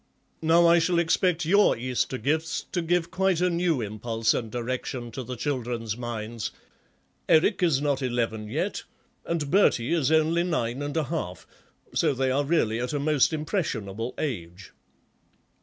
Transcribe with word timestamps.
Now 0.41 0.65
I 0.65 0.79
shall 0.79 0.97
expect 0.97 1.45
your 1.45 1.77
Easter 1.77 2.17
gifts 2.17 2.65
to 2.71 2.81
give 2.81 3.11
quite 3.11 3.39
a 3.39 3.51
new 3.51 3.81
impulse 3.81 4.33
and 4.33 4.49
direction 4.49 5.11
to 5.11 5.21
the 5.21 5.35
children's 5.35 5.95
minds; 5.95 6.49
Eric 7.29 7.61
is 7.61 7.81
not 7.83 8.01
eleven 8.01 8.47
yet, 8.47 8.81
and 9.27 9.51
Bertie 9.51 9.93
is 9.93 10.11
only 10.11 10.41
nine 10.41 10.81
and 10.81 10.97
a 10.97 11.03
half, 11.03 11.45
so 11.93 12.15
they 12.15 12.31
are 12.31 12.43
really 12.43 12.79
at 12.79 12.93
a 12.93 12.99
most 12.99 13.31
impressionable 13.31 14.15
age." 14.17 14.71